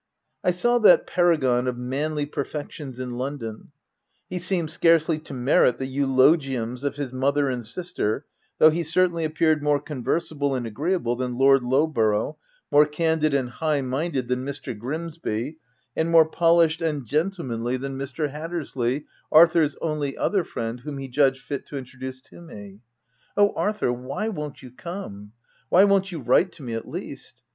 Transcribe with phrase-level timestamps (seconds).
[0.43, 3.71] I saw that paragon of manly perfections in London:
[4.27, 8.25] he seemed scarcely to merit the eulogiums of his mother and sister,
[8.57, 12.35] though he certainly appeared more conversable and agreeable than Lord Lowborough,
[12.71, 14.75] more candid and high minded than Mr.
[14.75, 15.57] Grimsby,
[15.95, 18.25] and more polished and gentlemanly than Mr.
[18.27, 22.21] f3 106 THE TENANT Hattersley, Arthur's only other friend whom he judged fit to introduce
[22.21, 22.79] to me—
[23.37, 25.33] O Arthur, why won't you come!
[25.69, 27.43] why won't you write to me at least